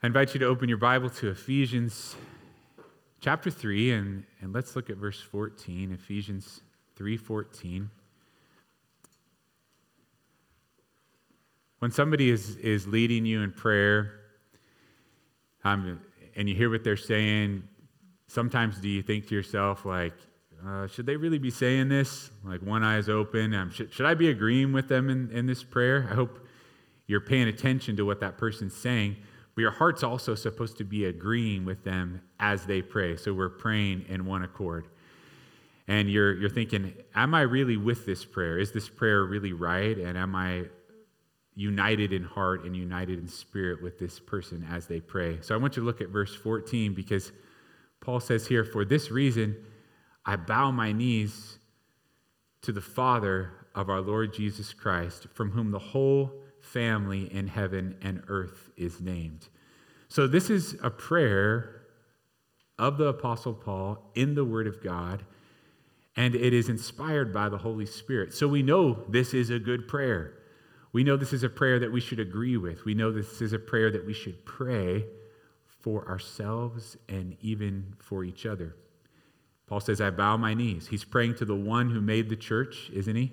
I 0.00 0.06
invite 0.06 0.32
you 0.32 0.38
to 0.38 0.46
open 0.46 0.68
your 0.68 0.78
Bible 0.78 1.10
to 1.10 1.30
Ephesians 1.30 2.14
chapter 3.20 3.50
3 3.50 3.90
and, 3.94 4.24
and 4.40 4.52
let's 4.52 4.76
look 4.76 4.90
at 4.90 4.96
verse 4.96 5.20
14, 5.20 5.90
Ephesians 5.90 6.60
3:14. 6.96 7.88
When 11.80 11.90
somebody 11.90 12.30
is, 12.30 12.54
is 12.58 12.86
leading 12.86 13.26
you 13.26 13.42
in 13.42 13.50
prayer 13.50 14.20
um, 15.64 16.00
and 16.36 16.48
you 16.48 16.54
hear 16.54 16.70
what 16.70 16.84
they're 16.84 16.96
saying, 16.96 17.64
sometimes 18.28 18.78
do 18.78 18.88
you 18.88 19.02
think 19.02 19.26
to 19.26 19.34
yourself, 19.34 19.84
like, 19.84 20.14
uh, 20.64 20.86
should 20.86 21.06
they 21.06 21.16
really 21.16 21.38
be 21.38 21.50
saying 21.50 21.88
this? 21.88 22.30
Like, 22.44 22.62
one 22.62 22.84
eye 22.84 22.98
is 22.98 23.08
open. 23.08 23.52
Um, 23.52 23.72
should, 23.72 23.92
should 23.92 24.06
I 24.06 24.14
be 24.14 24.30
agreeing 24.30 24.72
with 24.72 24.86
them 24.86 25.10
in, 25.10 25.28
in 25.32 25.46
this 25.46 25.64
prayer? 25.64 26.06
I 26.08 26.14
hope 26.14 26.38
you're 27.08 27.20
paying 27.20 27.48
attention 27.48 27.96
to 27.96 28.04
what 28.04 28.20
that 28.20 28.38
person's 28.38 28.76
saying 28.76 29.16
but 29.58 29.62
your 29.62 29.72
heart's 29.72 30.04
also 30.04 30.36
supposed 30.36 30.78
to 30.78 30.84
be 30.84 31.06
agreeing 31.06 31.64
with 31.64 31.82
them 31.82 32.22
as 32.38 32.64
they 32.64 32.80
pray. 32.80 33.16
So 33.16 33.34
we're 33.34 33.48
praying 33.48 34.04
in 34.08 34.24
one 34.24 34.44
accord. 34.44 34.86
And 35.88 36.08
you're, 36.08 36.32
you're 36.38 36.48
thinking, 36.48 36.94
am 37.12 37.34
I 37.34 37.40
really 37.40 37.76
with 37.76 38.06
this 38.06 38.24
prayer? 38.24 38.60
Is 38.60 38.70
this 38.70 38.88
prayer 38.88 39.24
really 39.24 39.52
right? 39.52 39.98
And 39.98 40.16
am 40.16 40.36
I 40.36 40.66
united 41.56 42.12
in 42.12 42.22
heart 42.22 42.66
and 42.66 42.76
united 42.76 43.18
in 43.18 43.26
spirit 43.26 43.82
with 43.82 43.98
this 43.98 44.20
person 44.20 44.64
as 44.70 44.86
they 44.86 45.00
pray? 45.00 45.40
So 45.40 45.56
I 45.56 45.58
want 45.58 45.76
you 45.76 45.82
to 45.82 45.86
look 45.86 46.00
at 46.00 46.10
verse 46.10 46.36
14 46.36 46.94
because 46.94 47.32
Paul 47.98 48.20
says 48.20 48.46
here, 48.46 48.62
For 48.64 48.84
this 48.84 49.10
reason, 49.10 49.56
I 50.24 50.36
bow 50.36 50.70
my 50.70 50.92
knees 50.92 51.58
to 52.62 52.70
the 52.70 52.80
Father 52.80 53.50
of 53.74 53.90
our 53.90 54.02
Lord 54.02 54.32
Jesus 54.32 54.72
Christ, 54.72 55.26
from 55.34 55.50
whom 55.50 55.72
the 55.72 55.80
whole 55.80 56.44
family 56.68 57.32
in 57.32 57.48
heaven 57.48 57.96
and 58.02 58.22
earth 58.28 58.70
is 58.76 59.00
named. 59.00 59.48
So, 60.08 60.26
this 60.26 60.50
is 60.50 60.76
a 60.82 60.90
prayer 60.90 61.82
of 62.78 62.96
the 62.96 63.06
Apostle 63.06 63.54
Paul 63.54 64.10
in 64.14 64.34
the 64.34 64.44
Word 64.44 64.66
of 64.66 64.82
God, 64.82 65.24
and 66.16 66.34
it 66.34 66.54
is 66.54 66.68
inspired 66.68 67.32
by 67.32 67.48
the 67.48 67.58
Holy 67.58 67.86
Spirit. 67.86 68.32
So, 68.32 68.48
we 68.48 68.62
know 68.62 69.04
this 69.08 69.34
is 69.34 69.50
a 69.50 69.58
good 69.58 69.88
prayer. 69.88 70.34
We 70.92 71.04
know 71.04 71.16
this 71.16 71.32
is 71.32 71.42
a 71.42 71.48
prayer 71.48 71.78
that 71.78 71.92
we 71.92 72.00
should 72.00 72.20
agree 72.20 72.56
with. 72.56 72.84
We 72.84 72.94
know 72.94 73.12
this 73.12 73.42
is 73.42 73.52
a 73.52 73.58
prayer 73.58 73.90
that 73.90 74.06
we 74.06 74.14
should 74.14 74.44
pray 74.46 75.04
for 75.80 76.08
ourselves 76.08 76.96
and 77.08 77.36
even 77.40 77.94
for 77.98 78.24
each 78.24 78.46
other. 78.46 78.74
Paul 79.66 79.80
says, 79.80 80.00
I 80.00 80.08
bow 80.10 80.38
my 80.38 80.54
knees. 80.54 80.88
He's 80.88 81.04
praying 81.04 81.34
to 81.36 81.44
the 81.44 81.54
one 81.54 81.90
who 81.90 82.00
made 82.00 82.30
the 82.30 82.36
church, 82.36 82.90
isn't 82.92 83.14
he? 83.14 83.32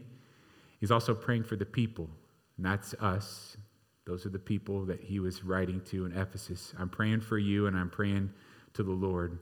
He's 0.82 0.92
also 0.92 1.16
praying 1.16 1.46
for 1.46 1.56
the 1.56 1.66
people 1.66 2.10
and 2.58 2.66
that's 2.66 2.94
us. 2.96 3.58
Those 4.06 4.26
are 4.26 4.30
the 4.30 4.40
people 4.40 4.86
that 4.86 5.02
he 5.02 5.20
was 5.20 5.44
writing 5.44 5.82
to 5.86 6.06
in 6.06 6.16
Ephesus. 6.16 6.74
I'm 6.78 6.90
praying 6.90 7.22
for 7.22 7.38
you 7.38 7.68
and 7.68 7.76
I'm 7.76 7.90
praying 7.90 8.32
to 8.74 8.84
the 8.84 8.92
Lord. 8.92 9.40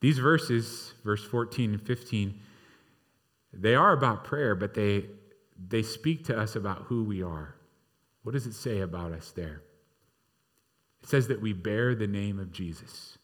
These 0.00 0.18
verses, 0.18 0.94
verse 1.04 1.24
14 1.24 1.72
and 1.72 1.82
15, 1.82 2.40
they 3.52 3.74
are 3.74 3.92
about 3.92 4.24
prayer, 4.24 4.54
but 4.54 4.74
they, 4.74 5.06
they 5.68 5.82
speak 5.82 6.24
to 6.26 6.38
us 6.38 6.56
about 6.56 6.82
who 6.82 7.04
we 7.04 7.22
are. 7.22 7.54
What 8.22 8.32
does 8.32 8.46
it 8.46 8.54
say 8.54 8.80
about 8.80 9.12
us 9.12 9.32
there? 9.32 9.62
It 11.02 11.08
says 11.08 11.28
that 11.28 11.40
we 11.40 11.52
bear 11.52 11.94
the 11.94 12.06
name 12.06 12.38
of 12.38 12.52
Jesus, 12.52 13.18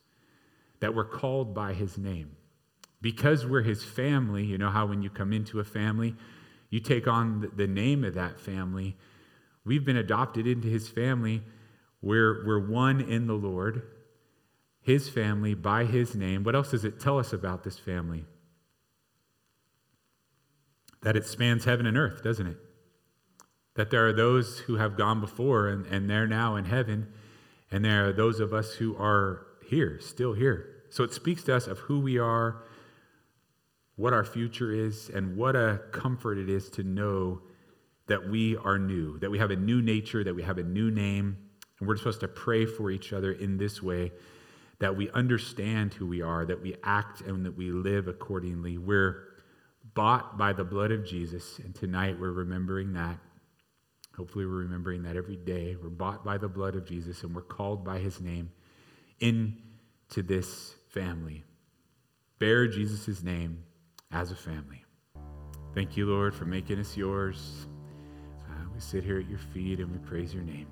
that 0.80 0.95
we're 0.95 1.05
called 1.05 1.55
by 1.55 1.73
his 1.73 1.98
name. 1.98 2.36
Because 3.00 3.45
we're 3.45 3.62
his 3.62 3.83
family, 3.83 4.45
you 4.45 4.58
know 4.58 4.70
how 4.70 4.86
when 4.86 5.03
you 5.03 5.11
come 5.11 5.33
into 5.33 5.58
a 5.58 5.64
family, 5.64 6.14
you 6.72 6.80
take 6.80 7.06
on 7.06 7.52
the 7.54 7.66
name 7.66 8.02
of 8.02 8.14
that 8.14 8.40
family. 8.40 8.96
We've 9.62 9.84
been 9.84 9.98
adopted 9.98 10.46
into 10.46 10.68
his 10.68 10.88
family. 10.88 11.42
We're, 12.00 12.46
we're 12.46 12.66
one 12.66 13.02
in 13.02 13.26
the 13.26 13.34
Lord, 13.34 13.82
his 14.80 15.06
family 15.06 15.52
by 15.52 15.84
his 15.84 16.14
name. 16.14 16.44
What 16.44 16.54
else 16.54 16.70
does 16.70 16.86
it 16.86 16.98
tell 16.98 17.18
us 17.18 17.34
about 17.34 17.62
this 17.62 17.78
family? 17.78 18.24
That 21.02 21.14
it 21.14 21.27
spans 21.27 21.66
heaven 21.66 21.84
and 21.84 21.98
earth, 21.98 22.22
doesn't 22.24 22.46
it? 22.46 22.56
That 23.74 23.90
there 23.90 24.08
are 24.08 24.14
those 24.14 24.61
who 24.61 24.77
have 24.77 24.96
gone 24.96 25.20
before 25.20 25.68
and, 25.68 25.84
and 25.84 26.08
they're 26.08 26.27
now 26.27 26.56
in 26.56 26.64
heaven, 26.64 27.12
and 27.70 27.84
there 27.84 28.08
are 28.08 28.12
those 28.14 28.40
of 28.40 28.55
us 28.55 28.72
who 28.72 28.96
are 28.96 29.46
here, 29.68 30.00
still 30.00 30.32
here. 30.32 30.84
So 30.88 31.05
it 31.05 31.12
speaks 31.12 31.42
to 31.44 31.55
us 31.55 31.66
of 31.66 31.80
who 31.80 32.00
we 32.00 32.18
are 32.18 32.62
what 33.97 34.13
our 34.13 34.25
future 34.25 34.73
is, 34.73 35.11
and 35.11 35.36
what 35.36 35.55
a 35.55 35.80
comfort 35.92 36.39
it 36.39 36.48
is 36.48 36.70
to 36.70 36.83
know 36.83 37.42
that 38.07 38.29
we 38.29 38.57
are 38.57 38.79
new, 38.79 39.19
that 39.19 39.30
we 39.30 39.39
have 39.39 39.51
a 39.51 39.57
new 39.57 39.80
nature, 39.83 40.25
that 40.25 40.35
we 40.35 40.42
have 40.42 40.58
a 40.58 40.63
new 40.63 40.91
name, 40.91 41.36
and 41.79 41.89
we're 41.89 41.97
supposed 41.97 42.20
to 42.20 42.29
pray 42.29 42.64
for 42.67 42.91
each 42.91 43.13
other 43.13 43.33
in 43.33 43.58
this 43.58 43.83
way, 43.83 44.11
that 44.79 44.97
we 44.97 45.11
understand 45.11 45.95
who 45.95 46.07
we 46.07 46.23
are, 46.23 46.45
that 46.45 46.61
we 46.61 46.75
act 46.83 47.20
and 47.20 47.45
that 47.47 47.57
we 47.57 47.70
live 47.70 48.08
accordingly. 48.08 48.79
We're 48.79 49.25
bought 49.95 50.36
by 50.39 50.53
the 50.53 50.64
blood 50.64 50.91
of 50.91 51.05
Jesus, 51.05 51.59
and 51.59 51.74
tonight 51.74 52.19
we're 52.19 52.33
remembering 52.33 52.95
that. 52.95 53.19
Hopefully, 54.17 54.45
we're 54.45 54.53
remembering 54.53 55.05
that 55.05 55.17
every 55.17 55.36
day. 55.36 55.77
We're 55.80 55.89
bought 55.89 56.24
by 56.24 56.39
the 56.39 56.48
blood 56.48 56.74
of 56.77 56.86
Jesus, 56.86 57.23
and 57.23 57.35
we're 57.35 57.42
called 57.42 57.85
by 57.85 57.98
his 57.98 58.20
name 58.20 58.51
into 59.20 60.23
this 60.23 60.74
family. 60.89 61.45
Bear 62.39 62.67
Jesus' 62.67 63.23
name 63.23 63.64
as 64.12 64.30
a 64.30 64.36
family. 64.36 64.84
Thank 65.74 65.96
you, 65.96 66.06
Lord, 66.06 66.34
for 66.34 66.45
making 66.45 66.78
us 66.78 66.96
yours. 66.96 67.67
Uh, 68.40 68.64
we 68.74 68.80
sit 68.80 69.05
here 69.05 69.18
at 69.18 69.28
your 69.28 69.39
feet 69.39 69.80
and 69.80 69.90
we 69.90 69.98
praise 69.98 70.34
your 70.34 70.42
name. 70.42 70.67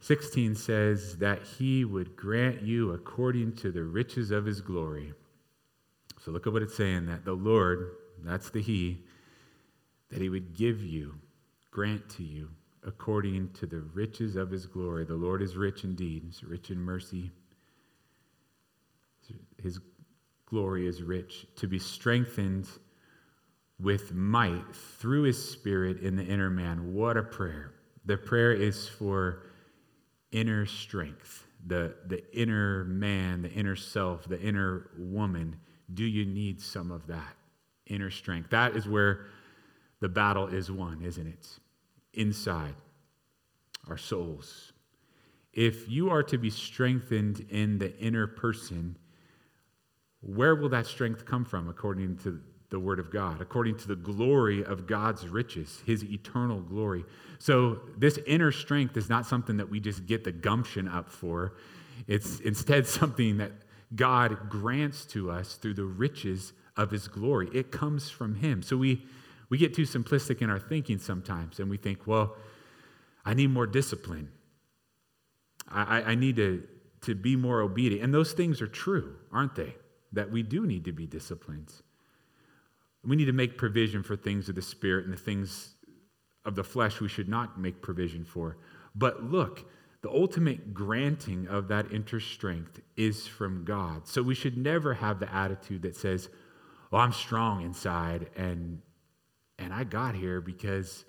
16 0.00 0.54
says 0.54 1.16
that 1.16 1.42
he 1.42 1.84
would 1.84 2.14
grant 2.14 2.60
you 2.62 2.92
according 2.92 3.54
to 3.56 3.70
the 3.70 3.82
riches 3.82 4.30
of 4.30 4.44
his 4.44 4.60
glory. 4.60 5.14
So 6.22 6.30
look 6.30 6.46
at 6.46 6.52
what 6.52 6.62
it's 6.62 6.76
saying 6.76 7.06
that 7.06 7.24
the 7.24 7.32
Lord, 7.32 7.92
that's 8.22 8.50
the 8.50 8.60
he, 8.60 9.04
that 10.10 10.20
he 10.20 10.28
would 10.28 10.54
give 10.54 10.82
you, 10.82 11.14
grant 11.70 12.08
to 12.10 12.22
you 12.22 12.50
according 12.86 13.50
to 13.54 13.66
the 13.66 13.80
riches 13.94 14.36
of 14.36 14.50
his 14.50 14.66
glory. 14.66 15.04
The 15.04 15.14
Lord 15.14 15.40
is 15.40 15.56
rich 15.56 15.84
indeed, 15.84 16.24
he's 16.26 16.44
rich 16.44 16.70
in 16.70 16.78
mercy. 16.78 17.30
His 19.62 19.80
glory 20.54 20.86
is 20.86 21.02
rich, 21.02 21.46
to 21.56 21.66
be 21.66 21.80
strengthened 21.80 22.68
with 23.80 24.14
might 24.14 24.64
through 25.00 25.22
his 25.22 25.50
spirit 25.50 26.00
in 26.00 26.14
the 26.14 26.22
inner 26.22 26.48
man. 26.48 26.94
What 26.94 27.16
a 27.16 27.24
prayer. 27.24 27.72
The 28.04 28.16
prayer 28.16 28.52
is 28.52 28.88
for 28.88 29.46
inner 30.30 30.64
strength, 30.64 31.44
the, 31.66 31.96
the 32.06 32.22
inner 32.32 32.84
man, 32.84 33.42
the 33.42 33.50
inner 33.50 33.74
self, 33.74 34.28
the 34.28 34.40
inner 34.40 34.90
woman. 34.96 35.56
Do 35.92 36.04
you 36.04 36.24
need 36.24 36.60
some 36.60 36.92
of 36.92 37.08
that 37.08 37.34
inner 37.88 38.10
strength? 38.10 38.50
That 38.50 38.76
is 38.76 38.86
where 38.86 39.26
the 39.98 40.08
battle 40.08 40.46
is 40.46 40.70
won, 40.70 41.02
isn't 41.02 41.26
it? 41.26 41.48
Inside 42.12 42.76
our 43.88 43.98
souls. 43.98 44.72
If 45.52 45.88
you 45.88 46.10
are 46.10 46.22
to 46.22 46.38
be 46.38 46.50
strengthened 46.50 47.44
in 47.50 47.78
the 47.78 47.98
inner 47.98 48.28
person, 48.28 48.98
where 50.24 50.54
will 50.54 50.70
that 50.70 50.86
strength 50.86 51.24
come 51.24 51.44
from 51.44 51.68
according 51.68 52.16
to 52.18 52.40
the 52.70 52.78
Word 52.80 52.98
of 52.98 53.10
God, 53.10 53.40
according 53.40 53.76
to 53.78 53.88
the 53.88 53.96
glory 53.96 54.64
of 54.64 54.86
God's 54.86 55.28
riches, 55.28 55.82
His 55.84 56.02
eternal 56.04 56.60
glory? 56.60 57.04
So, 57.38 57.80
this 57.98 58.18
inner 58.26 58.50
strength 58.50 58.96
is 58.96 59.08
not 59.08 59.26
something 59.26 59.58
that 59.58 59.68
we 59.68 59.80
just 59.80 60.06
get 60.06 60.24
the 60.24 60.32
gumption 60.32 60.88
up 60.88 61.10
for. 61.10 61.54
It's 62.06 62.40
instead 62.40 62.86
something 63.00 63.36
that 63.38 63.52
God 63.94 64.48
grants 64.48 65.04
to 65.06 65.30
us 65.30 65.54
through 65.56 65.74
the 65.74 65.84
riches 65.84 66.52
of 66.76 66.90
His 66.90 67.06
glory. 67.06 67.48
It 67.52 67.70
comes 67.70 68.08
from 68.08 68.36
Him. 68.36 68.62
So, 68.62 68.76
we, 68.76 69.04
we 69.50 69.58
get 69.58 69.74
too 69.74 69.82
simplistic 69.82 70.40
in 70.40 70.48
our 70.48 70.58
thinking 70.58 70.98
sometimes, 70.98 71.60
and 71.60 71.68
we 71.68 71.76
think, 71.76 72.06
well, 72.06 72.34
I 73.24 73.34
need 73.34 73.50
more 73.50 73.66
discipline. 73.66 74.30
I, 75.68 76.02
I, 76.02 76.14
need 76.14 76.36
to, 76.36 76.66
to 77.02 77.14
be 77.14 77.36
more 77.36 77.62
obedient. 77.62 78.04
And 78.04 78.12
those 78.12 78.32
things 78.32 78.60
are 78.60 78.66
true, 78.66 79.16
aren't 79.32 79.54
they? 79.54 79.74
That 80.14 80.30
we 80.30 80.42
do 80.42 80.66
need 80.66 80.84
to 80.84 80.92
be 80.92 81.06
disciplined. 81.06 81.72
We 83.04 83.16
need 83.16 83.26
to 83.26 83.32
make 83.32 83.58
provision 83.58 84.02
for 84.02 84.16
things 84.16 84.48
of 84.48 84.54
the 84.54 84.62
Spirit 84.62 85.04
and 85.04 85.12
the 85.12 85.18
things 85.18 85.74
of 86.44 86.54
the 86.54 86.64
flesh 86.64 87.00
we 87.00 87.08
should 87.08 87.28
not 87.28 87.58
make 87.58 87.82
provision 87.82 88.24
for. 88.24 88.56
But 88.94 89.24
look, 89.24 89.68
the 90.02 90.10
ultimate 90.10 90.74
granting 90.74 91.48
of 91.48 91.68
that 91.68 91.90
inner 91.90 92.20
strength 92.20 92.80
is 92.96 93.26
from 93.26 93.64
God. 93.64 94.06
So 94.06 94.22
we 94.22 94.34
should 94.34 94.58
never 94.58 94.94
have 94.94 95.18
the 95.18 95.34
attitude 95.34 95.82
that 95.82 95.96
says, 95.96 96.28
"Well, 96.90 97.00
I'm 97.00 97.12
strong 97.12 97.62
inside 97.62 98.30
and 98.36 98.82
and 99.58 99.72
I 99.72 99.84
got 99.84 100.14
here 100.14 100.40
because 100.40 101.04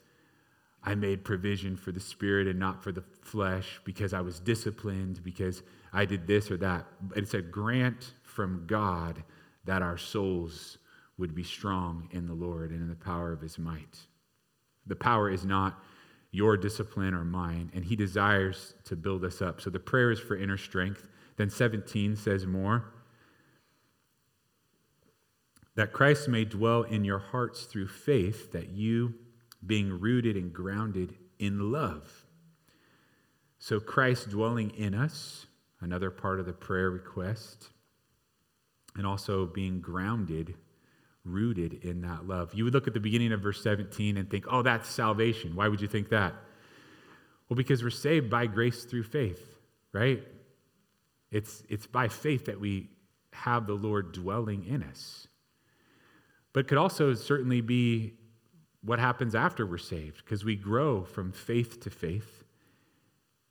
I 0.83 0.95
made 0.95 1.25
provision 1.25 1.75
for 1.75 1.91
the 1.91 1.99
spirit 1.99 2.47
and 2.47 2.59
not 2.59 2.83
for 2.83 2.91
the 2.91 3.03
flesh 3.21 3.81
because 3.83 4.13
I 4.13 4.21
was 4.21 4.39
disciplined 4.39 5.23
because 5.23 5.63
I 5.91 6.05
did 6.05 6.25
this 6.25 6.49
or 6.49 6.57
that." 6.57 6.87
It's 7.15 7.33
a 7.33 7.41
grant 7.41 8.13
from 8.35 8.65
God 8.67 9.23
that 9.63 9.81
our 9.81 9.97
souls 9.97 10.77
would 11.17 11.33
be 11.33 11.43
strong 11.43 12.09
in 12.11 12.27
the 12.27 12.33
Lord 12.33 12.71
and 12.71 12.81
in 12.81 12.89
the 12.89 12.95
power 12.95 13.31
of 13.31 13.41
his 13.41 13.57
might. 13.57 13.97
The 14.85 14.95
power 14.95 15.29
is 15.29 15.45
not 15.45 15.81
your 16.35 16.57
discipline 16.57 17.13
or 17.13 17.23
mine, 17.23 17.71
and 17.73 17.85
He 17.85 17.95
desires 17.95 18.73
to 18.83 18.95
build 18.97 19.23
us 19.23 19.41
up. 19.41 19.61
So 19.61 19.69
the 19.69 19.79
prayer 19.79 20.11
is 20.11 20.19
for 20.19 20.35
inner 20.35 20.57
strength. 20.57 21.07
Then 21.37 21.49
17 21.49 22.17
says 22.17 22.45
more 22.45 22.91
that 25.75 25.91
Christ 25.91 26.27
may 26.29 26.45
dwell 26.45 26.83
in 26.83 27.03
your 27.03 27.19
hearts 27.19 27.63
through 27.63 27.87
faith, 27.87 28.51
that 28.53 28.69
you, 28.69 29.13
being 29.65 29.99
rooted 29.99 30.37
and 30.37 30.53
grounded 30.53 31.15
in 31.37 31.71
love. 31.71 32.25
So 33.59 33.79
Christ 33.79 34.29
dwelling 34.29 34.69
in 34.71 34.93
us, 34.93 35.47
another 35.81 36.11
part 36.11 36.39
of 36.39 36.45
the 36.45 36.53
prayer 36.53 36.89
request, 36.91 37.71
and 38.95 39.05
also 39.05 39.45
being 39.45 39.81
grounded, 39.81 40.55
rooted 41.23 41.85
in 41.85 42.01
that 42.01 42.27
love. 42.27 42.53
You 42.53 42.63
would 42.63 42.73
look 42.73 42.87
at 42.87 42.93
the 42.93 42.99
beginning 42.99 43.31
of 43.31 43.41
verse 43.41 43.61
17 43.61 44.17
and 44.17 44.29
think, 44.29 44.45
oh, 44.49 44.61
that's 44.61 44.89
salvation. 44.89 45.55
Why 45.55 45.67
would 45.67 45.81
you 45.81 45.87
think 45.87 46.09
that? 46.09 46.33
Well, 47.49 47.55
because 47.55 47.83
we're 47.83 47.89
saved 47.89 48.29
by 48.29 48.47
grace 48.47 48.85
through 48.85 49.03
faith, 49.03 49.57
right? 49.91 50.23
It's, 51.31 51.63
it's 51.69 51.87
by 51.87 52.07
faith 52.07 52.45
that 52.45 52.59
we 52.59 52.89
have 53.31 53.67
the 53.67 53.73
Lord 53.73 54.13
dwelling 54.13 54.65
in 54.65 54.83
us. 54.83 55.27
But 56.53 56.61
it 56.61 56.67
could 56.69 56.77
also 56.77 57.13
certainly 57.13 57.61
be 57.61 58.13
what 58.81 58.99
happens 58.99 59.35
after 59.35 59.65
we're 59.65 59.77
saved, 59.77 60.23
because 60.23 60.45
we 60.45 60.55
grow 60.55 61.03
from 61.03 61.31
faith 61.31 61.81
to 61.81 61.89
faith. 61.89 62.43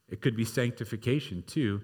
It 0.08 0.20
could 0.20 0.36
be 0.36 0.44
sanctification 0.44 1.42
too. 1.46 1.82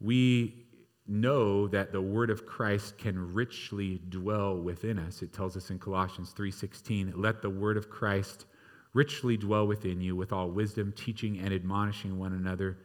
We 0.00 0.67
know 1.08 1.66
that 1.68 1.90
the 1.90 2.00
word 2.00 2.30
of 2.30 2.44
Christ 2.44 2.98
can 2.98 3.32
richly 3.32 4.02
dwell 4.08 4.56
within 4.56 4.98
us. 4.98 5.22
It 5.22 5.32
tells 5.32 5.56
us 5.56 5.70
in 5.70 5.78
Colossians 5.78 6.32
3:16, 6.32 7.12
"Let 7.16 7.40
the 7.40 7.50
word 7.50 7.76
of 7.76 7.88
Christ 7.88 8.44
richly 8.92 9.36
dwell 9.36 9.66
within 9.66 10.00
you 10.00 10.14
with 10.14 10.32
all 10.32 10.50
wisdom, 10.50 10.92
teaching 10.92 11.38
and 11.38 11.52
admonishing 11.52 12.18
one 12.18 12.32
another 12.32 12.78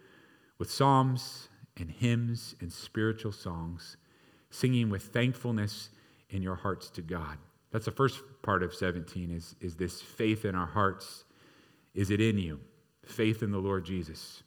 with 0.57 0.71
psalms 0.71 1.49
and 1.75 1.91
hymns 1.91 2.55
and 2.61 2.71
spiritual 2.71 3.31
songs, 3.31 3.97
singing 4.49 4.89
with 4.89 5.03
thankfulness 5.03 5.89
in 6.29 6.41
your 6.41 6.55
hearts 6.55 6.89
to 6.91 7.01
God." 7.01 7.37
That's 7.71 7.85
the 7.85 7.91
first 7.91 8.21
part 8.41 8.63
of 8.63 8.73
17 8.73 9.31
is, 9.31 9.55
is 9.59 9.75
this 9.75 10.01
faith 10.01 10.45
in 10.45 10.55
our 10.55 10.67
hearts. 10.67 11.25
Is 11.93 12.09
it 12.09 12.21
in 12.21 12.37
you? 12.37 12.61
Faith 13.03 13.43
in 13.43 13.51
the 13.51 13.59
Lord 13.59 13.83
Jesus. 13.83 14.43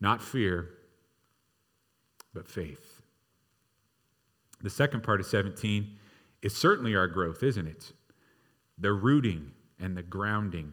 Not 0.00 0.22
fear, 0.22 0.79
but 2.34 2.48
faith. 2.48 3.02
The 4.62 4.70
second 4.70 5.02
part 5.02 5.20
of 5.20 5.26
17 5.26 5.96
is 6.42 6.54
certainly 6.54 6.94
our 6.94 7.08
growth, 7.08 7.42
isn't 7.42 7.66
it? 7.66 7.92
The 8.78 8.92
rooting 8.92 9.52
and 9.78 9.96
the 9.96 10.02
grounding. 10.02 10.72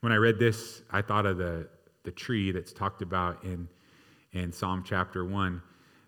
When 0.00 0.12
I 0.12 0.16
read 0.16 0.38
this, 0.38 0.82
I 0.90 1.02
thought 1.02 1.26
of 1.26 1.38
the, 1.38 1.68
the 2.02 2.10
tree 2.10 2.50
that's 2.50 2.72
talked 2.72 3.02
about 3.02 3.44
in, 3.44 3.68
in 4.32 4.52
Psalm 4.52 4.82
chapter 4.86 5.24
1. 5.24 5.62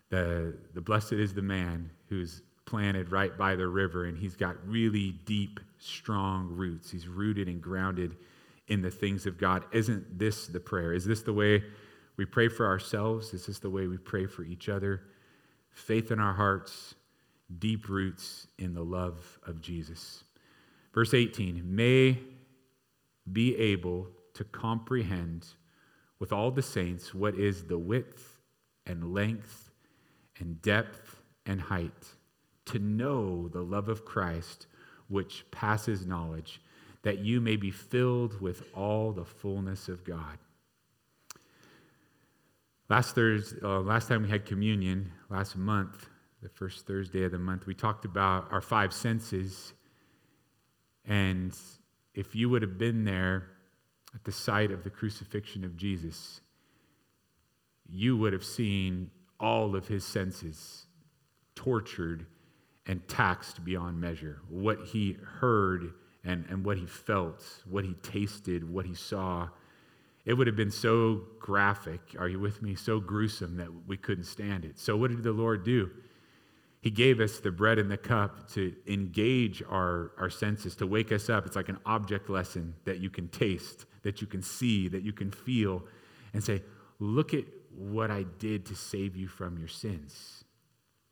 The, 0.09 0.57
the 0.73 0.81
blessed 0.81 1.13
is 1.13 1.33
the 1.33 1.41
man 1.41 1.89
who's 2.09 2.41
planted 2.65 3.11
right 3.11 3.37
by 3.37 3.55
the 3.55 3.67
river, 3.67 4.05
and 4.05 4.17
he's 4.17 4.35
got 4.35 4.55
really 4.67 5.11
deep, 5.25 5.59
strong 5.77 6.49
roots. 6.49 6.91
He's 6.91 7.07
rooted 7.07 7.47
and 7.47 7.61
grounded 7.61 8.15
in 8.67 8.81
the 8.81 8.91
things 8.91 9.25
of 9.25 9.37
God. 9.37 9.63
Isn't 9.71 10.17
this 10.17 10.47
the 10.47 10.59
prayer? 10.59 10.93
Is 10.93 11.05
this 11.05 11.21
the 11.21 11.33
way 11.33 11.63
we 12.17 12.25
pray 12.25 12.47
for 12.47 12.65
ourselves? 12.65 13.31
This 13.31 13.49
is 13.49 13.59
the 13.59 13.69
way 13.69 13.87
we 13.87 13.97
pray 13.97 14.25
for 14.25 14.43
each 14.43 14.69
other? 14.69 15.01
Faith 15.71 16.11
in 16.11 16.19
our 16.19 16.33
hearts, 16.33 16.95
deep 17.59 17.89
roots 17.89 18.47
in 18.57 18.73
the 18.73 18.83
love 18.83 19.39
of 19.45 19.61
Jesus. 19.61 20.23
Verse 20.93 21.13
18 21.13 21.63
may 21.65 22.17
be 23.31 23.55
able 23.57 24.07
to 24.33 24.43
comprehend 24.45 25.45
with 26.19 26.31
all 26.31 26.51
the 26.51 26.61
saints 26.61 27.13
what 27.13 27.35
is 27.35 27.65
the 27.65 27.77
width 27.77 28.39
and 28.85 29.13
length 29.13 29.71
and 30.39 30.61
depth 30.61 31.21
and 31.45 31.59
height 31.59 32.15
to 32.65 32.79
know 32.79 33.47
the 33.47 33.61
love 33.61 33.89
of 33.89 34.05
Christ, 34.05 34.67
which 35.07 35.45
passes 35.51 36.05
knowledge, 36.05 36.61
that 37.03 37.19
you 37.19 37.39
may 37.39 37.55
be 37.55 37.71
filled 37.71 38.41
with 38.41 38.63
all 38.73 39.11
the 39.11 39.25
fullness 39.25 39.87
of 39.87 40.03
God. 40.03 40.37
Last 42.87 43.15
Thursday, 43.15 43.57
uh, 43.63 43.79
last 43.79 44.07
time 44.07 44.21
we 44.21 44.29
had 44.29 44.45
communion, 44.45 45.11
last 45.29 45.55
month, 45.55 46.07
the 46.43 46.49
first 46.49 46.85
Thursday 46.85 47.23
of 47.23 47.31
the 47.31 47.39
month, 47.39 47.65
we 47.65 47.73
talked 47.73 48.05
about 48.05 48.51
our 48.51 48.61
five 48.61 48.93
senses. 48.93 49.73
And 51.03 51.57
if 52.13 52.35
you 52.35 52.47
would 52.49 52.61
have 52.61 52.77
been 52.77 53.03
there 53.03 53.47
at 54.13 54.23
the 54.23 54.31
site 54.31 54.69
of 54.69 54.83
the 54.83 54.91
crucifixion 54.91 55.63
of 55.63 55.75
Jesus, 55.75 56.41
you 57.89 58.17
would 58.17 58.33
have 58.33 58.43
seen 58.43 59.09
all 59.39 59.75
of 59.75 59.87
his 59.87 60.05
senses 60.05 60.85
tortured 61.55 62.27
and 62.85 63.07
taxed 63.07 63.65
beyond 63.65 63.99
measure. 63.99 64.41
What 64.47 64.85
he 64.85 65.17
heard 65.39 65.93
and, 66.23 66.45
and 66.49 66.63
what 66.63 66.77
he 66.77 66.85
felt, 66.85 67.43
what 67.67 67.83
he 67.83 67.95
tasted, 67.95 68.71
what 68.71 68.85
he 68.85 68.93
saw. 68.93 69.49
It 70.25 70.33
would 70.33 70.47
have 70.47 70.55
been 70.55 70.71
so 70.71 71.21
graphic, 71.39 72.15
are 72.17 72.27
you 72.27 72.39
with 72.39 72.61
me? 72.61 72.73
So 72.75 72.99
gruesome 72.99 73.57
that 73.57 73.69
we 73.87 73.95
couldn't 73.95 74.23
stand 74.23 74.65
it. 74.65 74.79
So, 74.79 74.97
what 74.97 75.11
did 75.11 75.23
the 75.23 75.31
Lord 75.31 75.63
do? 75.63 75.91
He 76.81 76.89
gave 76.91 77.19
us 77.19 77.39
the 77.39 77.51
bread 77.51 77.79
and 77.79 77.89
the 77.89 77.97
cup 77.97 78.49
to 78.51 78.75
engage 78.85 79.63
our, 79.63 80.11
our 80.19 80.29
senses, 80.29 80.75
to 80.75 80.87
wake 80.87 81.11
us 81.11 81.29
up. 81.29 81.45
It's 81.45 81.55
like 81.55 81.69
an 81.69 81.79
object 81.85 82.29
lesson 82.29 82.75
that 82.85 82.99
you 82.99 83.09
can 83.09 83.27
taste, 83.29 83.85
that 84.03 84.21
you 84.21 84.27
can 84.27 84.41
see, 84.41 84.87
that 84.89 85.01
you 85.01 85.13
can 85.13 85.31
feel, 85.31 85.83
and 86.33 86.43
say, 86.43 86.61
Look 86.99 87.33
at 87.33 87.45
what 87.75 88.09
I 88.09 88.23
did 88.39 88.65
to 88.67 88.75
save 88.75 89.15
you 89.15 89.27
from 89.27 89.57
your 89.57 89.67
sins. 89.67 90.43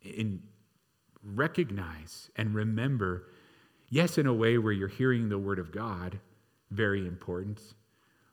And 0.02 0.42
recognize 1.22 2.30
and 2.36 2.54
remember, 2.54 3.28
yes, 3.88 4.18
in 4.18 4.26
a 4.26 4.34
way 4.34 4.58
where 4.58 4.72
you're 4.72 4.88
hearing 4.88 5.28
the 5.28 5.38
word 5.38 5.58
of 5.58 5.72
God, 5.72 6.20
very 6.70 7.06
important, 7.06 7.60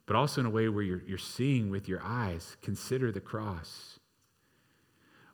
but 0.05 0.15
also 0.15 0.41
in 0.41 0.47
a 0.47 0.49
way 0.49 0.67
where 0.69 0.83
you're, 0.83 1.03
you're 1.07 1.17
seeing 1.17 1.69
with 1.69 1.87
your 1.87 2.01
eyes, 2.03 2.57
consider 2.61 3.11
the 3.11 3.21
cross. 3.21 3.99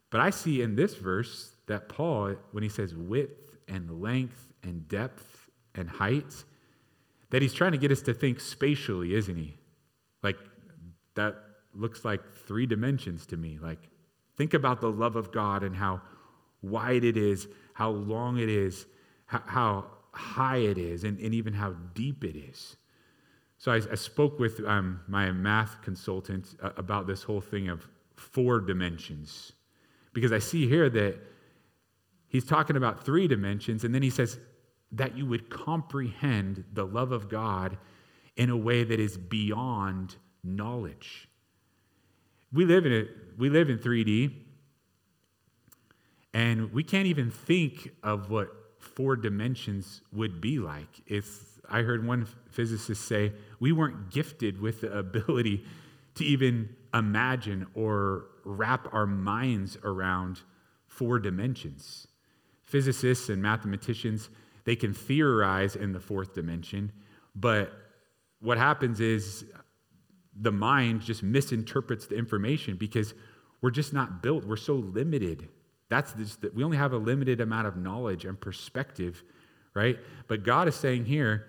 But 0.10 0.22
I 0.22 0.30
see 0.30 0.62
in 0.62 0.75
this 0.75 0.96
verse 0.96 1.52
that 1.68 1.90
Paul, 1.90 2.36
when 2.52 2.64
he 2.64 2.69
says 2.69 2.96
width 2.96 3.58
and 3.68 4.02
length 4.02 4.54
and 4.64 4.88
depth 4.88 5.50
and 5.75 5.90
height, 5.90 6.46
that 7.30 7.42
he's 7.42 7.54
trying 7.54 7.74
to 7.74 7.78
get 7.78 7.92
us 7.92 8.02
to 8.04 8.14
think 8.14 8.40
spatially, 8.40 9.14
isn't 9.14 9.36
he? 9.36 9.58
Like, 10.24 10.38
that 11.16 11.36
looks 11.74 12.06
like 12.06 12.21
three 12.33 12.66
dimensions 12.66 13.26
to 13.28 13.38
me. 13.38 13.59
Like, 13.62 13.90
think 14.38 14.54
about 14.54 14.81
the 14.81 14.92
love 14.92 15.16
of 15.16 15.31
God 15.31 15.64
and 15.64 15.76
how 15.76 16.02
wide 16.62 17.04
it 17.04 17.18
is, 17.18 17.47
how 17.74 17.90
long 17.90 18.38
it 18.38 18.50
is, 18.50 18.86
how, 19.26 19.86
high 20.12 20.57
it 20.57 20.78
is, 20.78 21.04
and, 21.04 21.19
and, 21.19 21.33
even 21.33 21.54
how 21.54 21.76
deep 21.94 22.24
it 22.24 22.36
is. 22.36 22.76
So 23.57 23.71
I, 23.71 23.81
I 23.92 23.95
spoke 23.95 24.40
with 24.40 24.64
um, 24.66 25.02
my 25.07 25.31
math 25.31 25.81
consultant 25.81 26.56
uh, 26.61 26.71
about 26.78 27.07
this 27.07 27.23
whole 27.23 27.42
thing 27.42 27.69
of 27.69 27.87
four 28.16 28.59
dimensions, 28.59 29.54
because 30.14 30.31
I 30.31 30.40
see 30.40 30.68
here 30.68 30.90
that 30.90 31.18
he's 32.28 32.45
talking 32.45 32.76
about 32.76 33.04
three 33.04 33.28
dimensions, 33.28 33.83
and 33.83 33.94
then 33.94 34.04
he 34.04 34.09
says 34.09 34.37
that 34.92 35.18
you 35.18 35.26
would 35.26 35.49
comprehend 35.49 36.64
the 36.73 36.85
love 36.85 37.11
of 37.11 37.30
God 37.30 37.78
in 38.35 38.49
a 38.49 38.57
way 38.57 38.83
that 38.83 38.99
is 38.99 39.18
beyond 39.18 40.16
knowledge. 40.44 41.28
We 42.54 42.66
live 42.66 42.85
in 42.85 42.94
it. 42.94 43.09
We 43.37 43.49
live 43.49 43.69
in 43.69 43.80
3D, 43.80 44.33
and 46.33 46.71
we 46.71 46.83
can't 46.83 47.07
even 47.07 47.31
think 47.31 47.92
of 48.04 48.30
what 48.30 48.49
four 48.80 49.16
dimensions 49.16 50.02
would 50.14 50.40
be 50.40 50.59
like. 50.59 51.02
If 51.07 51.56
I 51.69 51.81
heard 51.81 52.06
one 52.06 52.28
physicist 52.50 53.06
say, 53.06 53.33
we 53.59 53.71
weren't 53.71 54.09
gifted 54.09 54.59
with 54.59 54.81
the 54.81 54.97
ability 54.97 55.66
to 56.16 56.24
even 56.26 56.69
imagine 56.94 57.68
or 57.74 58.26
wrap 58.44 58.92
our 58.94 59.06
minds 59.06 59.78
around 59.83 60.42
four 60.88 61.19
dimensions. 61.19 62.07
Physicists 62.64 63.30
and 63.30 63.42
mathematicians, 63.42 64.30
they 64.66 64.76
can 64.76 64.94
theorize 64.94 65.76
in 65.76 65.94
the 65.94 66.00
fourth 66.00 66.33
dimension, 66.33 66.92
but 67.36 67.71
what 68.40 68.57
happens 68.57 69.00
is 69.00 69.45
the 70.40 70.52
mind 70.52 71.02
just 71.02 71.24
misinterprets 71.24 72.07
the 72.07 72.16
information 72.16 72.78
because 72.78 73.14
we're 73.62 73.71
just 73.71 73.94
not 73.94 74.21
built, 74.21 74.45
we're 74.45 74.56
so 74.56 74.76
limited 74.76 75.50
that's 75.90 76.14
just, 76.14 76.45
we 76.54 76.64
only 76.64 76.78
have 76.78 76.94
a 76.94 76.97
limited 76.97 77.42
amount 77.42 77.68
of 77.68 77.78
knowledge 77.78 78.26
and 78.26 78.40
perspective, 78.40 79.24
right? 79.74 79.97
But 80.28 80.44
God 80.44 80.68
is 80.68 80.76
saying 80.76 81.06
here, 81.06 81.47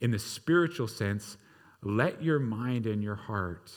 in 0.00 0.10
the 0.10 0.18
spiritual 0.18 0.88
sense, 0.88 1.36
let 1.82 2.22
your 2.22 2.38
mind 2.38 2.86
and 2.86 3.02
your 3.02 3.14
heart 3.14 3.72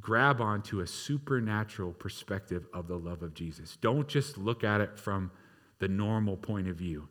grab 0.00 0.40
onto 0.40 0.80
a 0.80 0.86
supernatural 0.86 1.92
perspective 1.92 2.66
of 2.72 2.88
the 2.88 2.96
love 2.96 3.22
of 3.22 3.34
Jesus. 3.34 3.76
Don't 3.80 4.08
just 4.08 4.38
look 4.38 4.64
at 4.64 4.80
it 4.80 4.98
from 4.98 5.30
the 5.78 5.88
normal 5.88 6.36
point 6.36 6.68
of 6.68 6.76
view, 6.76 7.08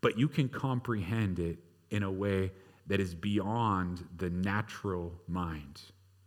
but 0.00 0.18
you 0.18 0.28
can 0.28 0.48
comprehend 0.48 1.38
it 1.38 1.58
in 1.90 2.02
a 2.02 2.10
way 2.10 2.52
that 2.86 3.00
is 3.00 3.14
beyond 3.14 4.06
the 4.16 4.28
natural 4.28 5.12
mind. 5.26 5.80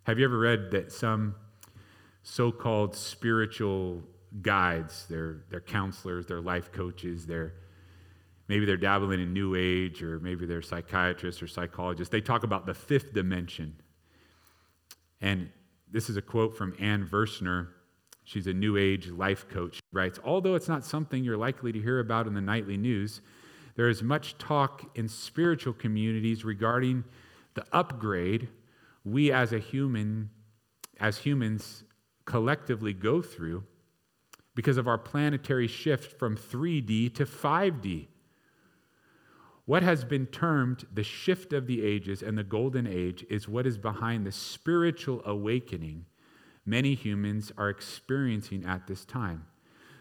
Have 0.03 0.17
you 0.17 0.25
ever 0.25 0.39
read 0.39 0.71
that 0.71 0.91
some 0.91 1.35
so 2.23 2.51
called 2.51 2.95
spiritual 2.95 4.03
guides, 4.41 5.05
they're, 5.09 5.43
they're 5.49 5.61
counselors, 5.61 6.25
they're 6.25 6.41
life 6.41 6.71
coaches, 6.71 7.25
they're 7.25 7.53
maybe 8.47 8.65
they're 8.65 8.77
dabbling 8.77 9.19
in 9.19 9.33
new 9.33 9.55
age 9.55 10.01
or 10.01 10.19
maybe 10.19 10.45
they're 10.45 10.61
psychiatrists 10.61 11.41
or 11.41 11.47
psychologists. 11.47 12.11
They 12.11 12.21
talk 12.21 12.43
about 12.43 12.65
the 12.65 12.73
fifth 12.73 13.13
dimension. 13.13 13.75
And 15.21 15.49
this 15.91 16.09
is 16.09 16.17
a 16.17 16.21
quote 16.21 16.55
from 16.55 16.75
Ann 16.79 17.05
Versner. 17.05 17.67
She's 18.23 18.47
a 18.47 18.53
new 18.53 18.77
age 18.77 19.07
life 19.09 19.47
coach. 19.49 19.75
She 19.75 19.81
writes, 19.91 20.19
although 20.23 20.55
it's 20.55 20.67
not 20.67 20.85
something 20.85 21.23
you're 21.23 21.37
likely 21.37 21.71
to 21.71 21.81
hear 21.81 21.99
about 21.99 22.27
in 22.27 22.33
the 22.33 22.41
nightly 22.41 22.77
news, 22.77 23.21
there 23.75 23.89
is 23.89 24.03
much 24.03 24.37
talk 24.37 24.89
in 24.95 25.07
spiritual 25.07 25.73
communities 25.73 26.43
regarding 26.43 27.03
the 27.53 27.65
upgrade 27.71 28.49
we 29.05 29.31
as 29.31 29.53
a 29.53 29.59
human, 29.59 30.29
as 30.99 31.19
humans, 31.19 31.83
collectively 32.25 32.93
go 32.93 33.21
through 33.21 33.63
because 34.53 34.77
of 34.77 34.87
our 34.87 34.97
planetary 34.97 35.67
shift 35.67 36.19
from 36.19 36.35
3D 36.35 37.13
to 37.15 37.25
5D. 37.25 38.07
What 39.67 39.83
has 39.83 40.05
been 40.05 40.27
termed 40.27 40.87
the 40.93 41.03
shift 41.03 41.51
of 41.51 41.67
the 41.67 41.85
ages 41.85 42.23
and 42.23 42.37
the 42.37 42.43
golden 42.43 42.87
age 42.87 43.25
is 43.29 43.49
what 43.49 43.67
is 43.67 43.77
behind 43.77 44.25
the 44.25 44.31
spiritual 44.31 45.21
awakening 45.25 46.05
many 46.65 46.95
humans 46.95 47.51
are 47.57 47.69
experiencing 47.69 48.65
at 48.65 48.87
this 48.87 49.03
time. 49.03 49.45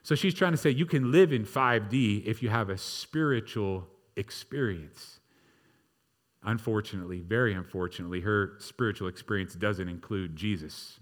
So 0.05 0.15
she's 0.15 0.35
trying 0.35 0.53
to 0.53 0.57
say 0.57 0.71
you 0.71 0.87
can 0.87 1.11
live 1.11 1.33
in 1.33 1.45
5D 1.45 2.25
if 2.25 2.45
you 2.45 2.49
have 2.49 2.71
a 2.71 2.79
spiritual 2.79 3.89
experience. 4.15 5.19
Unfortunately, 6.45 7.21
very 7.21 7.53
unfortunately, 7.53 8.21
her 8.21 8.53
spiritual 8.59 9.09
experience 9.09 9.55
doesn't 9.55 9.89
include 9.89 10.37
Jesus, 10.37 11.01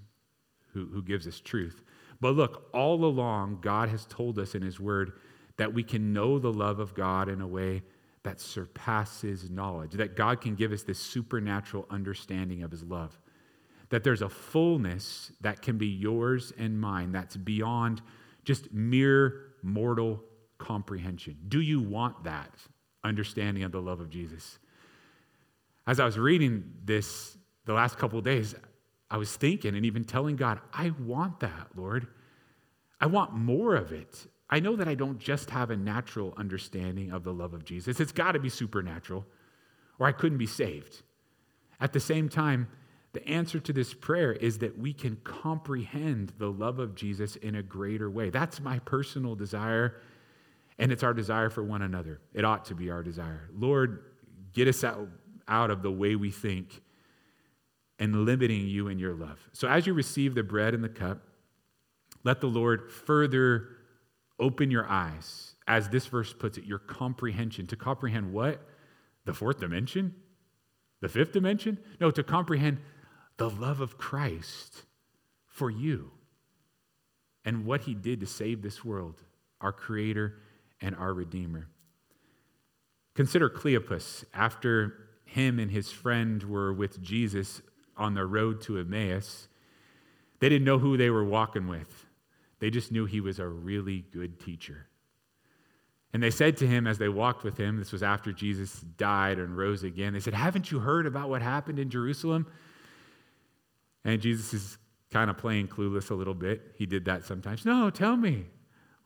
who, 0.73 0.87
who 0.87 1.03
gives 1.03 1.29
us 1.29 1.39
truth. 1.39 1.83
But 2.19 2.31
look, 2.31 2.71
all 2.73 3.05
along, 3.05 3.59
God 3.61 3.91
has 3.91 4.07
told 4.07 4.39
us 4.39 4.55
in 4.55 4.63
His 4.63 4.81
Word 4.81 5.13
that 5.59 5.75
we 5.75 5.83
can 5.83 6.15
know 6.15 6.39
the 6.39 6.53
love 6.53 6.79
of 6.81 6.95
God 6.95 7.29
in 7.29 7.43
a 7.43 7.47
way 7.47 7.83
that 8.25 8.41
surpasses 8.41 9.51
knowledge, 9.51 9.93
that 9.93 10.17
God 10.17 10.41
can 10.41 10.55
give 10.55 10.73
us 10.73 10.83
this 10.83 10.99
supernatural 10.99 11.87
understanding 11.91 12.63
of 12.63 12.71
His 12.71 12.83
love, 12.83 13.19
that 13.91 14.03
there's 14.03 14.23
a 14.23 14.29
fullness 14.29 15.31
that 15.41 15.63
can 15.63 15.79
be 15.79 15.87
yours 15.87 16.53
and 16.59 16.81
mine 16.81 17.13
that's 17.13 17.37
beyond 17.37 18.03
just 18.45 18.73
mere 18.73 19.53
mortal 19.63 20.23
comprehension. 20.59 21.37
Do 21.49 21.61
you 21.61 21.81
want 21.81 22.25
that 22.25 22.51
understanding 23.05 23.63
of 23.63 23.73
the 23.73 23.81
love 23.81 24.01
of 24.01 24.11
Jesus? 24.11 24.59
As 25.87 26.01
I 26.01 26.07
was 26.07 26.19
reading 26.19 26.65
this 26.85 27.37
the 27.67 27.75
last 27.75 27.99
couple 27.99 28.21
days, 28.23 28.55
I 29.11 29.19
was 29.19 29.37
thinking 29.37 29.77
and 29.77 29.85
even 29.85 30.05
telling 30.05 30.37
God, 30.37 30.61
I 30.73 30.93
want 30.99 31.41
that, 31.41 31.69
Lord. 31.77 32.07
I 33.01 33.07
want 33.07 33.35
more 33.35 33.75
of 33.75 33.93
it. 33.93 34.27
I 34.55 34.61
know 34.61 34.77
that 34.77 34.87
I 34.87 34.95
don't 34.95 35.19
just 35.19 35.51
have 35.51 35.73
a 35.73 35.77
natural 35.77 36.33
understanding 36.37 37.11
of 37.11 37.25
the 37.25 37.33
love 37.33 37.55
of 37.55 37.65
Jesus, 37.65 37.99
it's 37.99 38.13
got 38.13 38.33
to 38.33 38.39
be 38.39 38.49
supernatural, 38.49 39.27
or 39.99 40.07
I 40.07 40.13
couldn't 40.13 40.39
be 40.39 40.47
saved. 40.47 41.03
At 41.81 41.93
the 41.93 41.99
same 41.99 42.29
time, 42.29 42.69
the 43.15 43.29
answer 43.29 43.59
to 43.59 43.73
this 43.73 43.93
prayer 43.93 44.33
is 44.33 44.59
that 44.59 44.79
we 44.79 44.93
can 44.93 45.17
comprehend 45.25 46.35
the 46.39 46.53
love 46.53 46.79
of 46.79 46.95
Jesus 46.95 47.35
in 47.35 47.57
a 47.57 47.65
greater 47.65 48.09
way. 48.09 48.31
That's 48.31 48.61
my 48.61 48.79
personal 48.79 49.35
desire, 49.35 49.97
and 50.79 50.93
it's 50.93 51.03
our 51.03 51.15
desire 51.15 51.51
for 51.51 51.65
one 51.65 51.83
another. 51.83 52.21
It 52.33 52.45
ought 52.45 52.65
to 52.67 52.77
be 52.77 52.91
our 52.91 53.03
desire. 53.03 53.51
Lord, 53.59 54.05
get 54.53 54.69
us 54.69 54.85
out, 54.85 55.09
out 55.49 55.73
of 55.73 55.83
the 55.83 55.91
way 55.91 56.15
we 56.15 56.31
think 56.31 56.81
and 57.99 58.25
limiting 58.25 58.69
you 58.69 58.87
in 58.87 59.01
your 59.01 59.15
love. 59.15 59.49
So 59.53 59.67
as 59.67 59.85
you 59.85 59.95
receive 59.95 60.37
the 60.37 60.45
bread 60.45 60.75
and 60.75 60.85
the 60.85 60.89
cup, 60.89 61.23
let 62.23 62.41
the 62.41 62.47
Lord 62.47 62.93
further 62.93 63.74
open 64.39 64.71
your 64.71 64.89
eyes, 64.89 65.55
as 65.67 65.89
this 65.89 66.07
verse 66.07 66.33
puts 66.33 66.59
it, 66.59 66.65
your 66.65 66.79
comprehension. 66.79 67.67
To 67.69 67.77
comprehend 67.77 68.33
what? 68.33 68.61
The 69.25 69.33
fourth 69.33 69.61
dimension? 69.61 70.15
The 71.01 71.09
fifth 71.09 71.33
dimension? 71.33 71.79
No, 72.01 72.11
to 72.11 72.23
comprehend 72.23 72.79
the 73.37 73.51
love 73.51 73.81
of 73.81 73.99
Christ 73.99 74.83
for 75.47 75.71
you 75.71 76.11
and 77.45 77.67
what 77.67 77.83
he 77.83 77.95
did 77.95 78.21
to 78.21 78.27
save 78.27 78.63
this 78.63 78.85
world, 78.85 79.23
our 79.61 79.73
creator 79.73 80.41
and 80.81 80.95
our 80.97 81.13
redeemer. 81.13 81.69
Consider 83.15 83.49
Cleopas. 83.49 84.25
After 84.35 84.95
him 85.25 85.59
and 85.59 85.71
his 85.71 85.91
friend 85.91 86.43
were 86.43 86.73
with 86.73 87.03
Jesus 87.03 87.63
on 87.97 88.15
the 88.15 88.27
road 88.27 88.61
to 88.63 88.79
Emmaus, 88.79 89.49
they 90.41 90.49
didn't 90.49 90.65
know 90.65 90.79
who 90.79 90.97
they 90.97 91.11
were 91.11 91.25
walking 91.25 91.69
with. 91.69 92.07
They 92.65 92.71
just 92.71 92.91
knew 92.91 93.05
he 93.05 93.21
was 93.21 93.41
a 93.41 93.47
really 93.47 94.07
good 94.11 94.41
teacher. 94.41 94.87
And 96.15 96.23
they 96.23 96.31
said 96.31 96.57
to 96.57 96.67
him 96.67 96.87
as 96.87 96.97
they 96.97 97.11
walked 97.11 97.45
with 97.45 97.59
him, 97.59 97.77
this 97.77 97.93
was 97.93 98.03
after 98.03 98.33
Jesus 98.33 98.81
died 98.97 99.39
and 99.39 99.55
rose 99.55 99.83
again, 99.83 100.15
they 100.15 100.21
said, 100.21 100.33
Haven't 100.33 100.71
you 100.71 100.79
heard 100.79 101.05
about 101.05 101.29
what 101.29 101.43
happened 101.43 101.79
in 101.79 101.91
Jerusalem? 101.91 102.47
And 104.03 104.19
Jesus 104.19 104.55
is 104.55 104.79
kind 105.13 105.29
of 105.29 105.37
playing 105.37 105.69
clueless 105.69 106.11
a 106.11 106.15
little 106.15 106.33
bit. 106.33 106.73
He 106.79 106.87
did 106.87 107.05
that 107.05 107.27
sometimes. 107.27 107.67
No, 107.67 107.91
tell 107.91 108.17
me. 108.17 108.47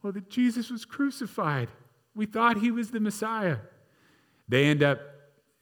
Well, 0.05 0.13
that 0.13 0.31
Jesus 0.31 0.71
was 0.71 0.85
crucified. 0.85 1.69
We 2.15 2.27
thought 2.27 2.59
he 2.59 2.71
was 2.71 2.93
the 2.93 3.01
Messiah. 3.01 3.57
They 4.49 4.67
end 4.67 4.85
up 4.85 5.01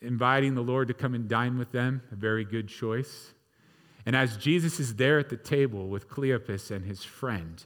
inviting 0.03 0.55
the 0.55 0.61
Lord 0.61 0.89
to 0.89 0.95
come 0.95 1.15
and 1.15 1.27
dine 1.29 1.57
with 1.57 1.73
them, 1.73 2.03
a 2.13 2.15
very 2.15 2.45
good 2.45 2.69
choice. 2.69 3.33
And 4.05 4.15
as 4.15 4.37
Jesus 4.37 4.79
is 4.79 4.97
there 4.97 5.19
at 5.19 5.31
the 5.31 5.39
table 5.39 5.89
with 5.89 6.11
Cleopas 6.11 6.71
and 6.71 6.85
his 6.85 7.03
friend, 7.03 7.65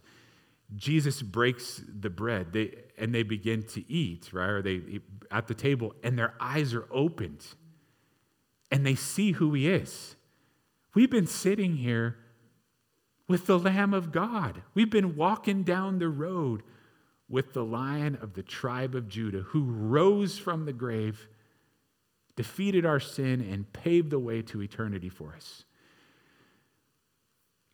Jesus 0.76 1.22
breaks 1.22 1.82
the 1.86 2.10
bread 2.10 2.52
they, 2.52 2.74
and 2.96 3.14
they 3.14 3.22
begin 3.22 3.62
to 3.64 3.90
eat, 3.90 4.30
right? 4.32 4.48
Or 4.48 4.62
they 4.62 5.00
at 5.30 5.46
the 5.46 5.54
table 5.54 5.94
and 6.02 6.18
their 6.18 6.34
eyes 6.40 6.74
are 6.74 6.86
opened 6.90 7.46
and 8.70 8.84
they 8.84 8.94
see 8.94 9.32
who 9.32 9.52
he 9.54 9.68
is. 9.68 10.16
We've 10.94 11.10
been 11.10 11.26
sitting 11.26 11.76
here 11.76 12.16
with 13.28 13.46
the 13.46 13.58
Lamb 13.58 13.94
of 13.94 14.10
God. 14.10 14.62
We've 14.74 14.90
been 14.90 15.16
walking 15.16 15.62
down 15.62 15.98
the 15.98 16.08
road 16.08 16.62
with 17.28 17.52
the 17.52 17.64
Lion 17.64 18.18
of 18.20 18.34
the 18.34 18.42
tribe 18.42 18.94
of 18.94 19.08
Judah 19.08 19.42
who 19.42 19.62
rose 19.62 20.36
from 20.36 20.64
the 20.64 20.72
grave, 20.72 21.28
defeated 22.34 22.84
our 22.84 22.98
sin, 22.98 23.40
and 23.40 23.72
paved 23.72 24.10
the 24.10 24.18
way 24.18 24.42
to 24.42 24.62
eternity 24.62 25.08
for 25.08 25.34
us. 25.36 25.64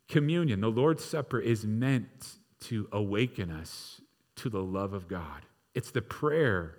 Communion, 0.08 0.60
the 0.60 0.68
Lord's 0.70 1.04
Supper, 1.04 1.40
is 1.40 1.64
meant 1.64 2.36
to 2.60 2.88
awaken 2.92 3.50
us 3.50 4.00
to 4.36 4.50
the 4.50 4.62
love 4.62 4.92
of 4.92 5.08
God. 5.08 5.42
It's 5.74 5.90
the 5.90 6.02
prayer 6.02 6.78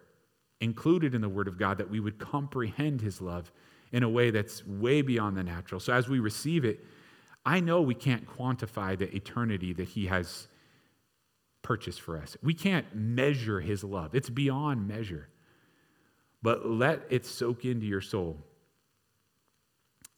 included 0.59 1.13
in 1.13 1.21
the 1.21 1.29
Word 1.29 1.47
of 1.47 1.57
God 1.57 1.77
that 1.77 1.89
we 1.89 1.99
would 1.99 2.17
comprehend 2.17 3.01
His 3.01 3.21
love 3.21 3.51
in 3.91 4.03
a 4.03 4.09
way 4.09 4.31
that's 4.31 4.65
way 4.65 5.01
beyond 5.01 5.37
the 5.37 5.43
natural. 5.43 5.79
So 5.79 5.93
as 5.93 6.09
we 6.09 6.19
receive 6.19 6.65
it, 6.65 6.83
I 7.45 7.59
know 7.59 7.81
we 7.81 7.95
can't 7.95 8.27
quantify 8.27 8.97
the 8.97 9.13
eternity 9.15 9.73
that 9.73 9.89
He 9.89 10.07
has 10.07 10.47
purchased 11.61 12.01
for 12.01 12.17
us. 12.17 12.35
We 12.43 12.53
can't 12.53 12.85
measure 12.93 13.59
His 13.59 13.83
love, 13.83 14.15
it's 14.15 14.29
beyond 14.29 14.87
measure. 14.87 15.29
But 16.41 16.67
let 16.67 17.01
it 17.09 17.25
soak 17.25 17.65
into 17.65 17.85
your 17.85 18.01
soul. 18.01 18.37